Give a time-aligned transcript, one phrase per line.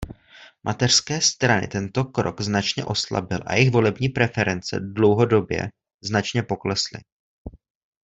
[0.63, 5.69] Mateřské strany tento krok značně oslabil a jejich volební preference dlouhodobě
[6.03, 6.99] značně poklesly.